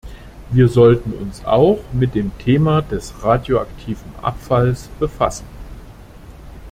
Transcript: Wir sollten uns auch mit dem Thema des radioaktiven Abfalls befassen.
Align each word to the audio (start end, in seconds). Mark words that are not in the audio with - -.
Wir 0.49 0.67
sollten 0.67 1.13
uns 1.13 1.45
auch 1.45 1.77
mit 1.93 2.15
dem 2.15 2.35
Thema 2.39 2.81
des 2.81 3.21
radioaktiven 3.23 4.11
Abfalls 4.23 4.87
befassen. 4.99 5.45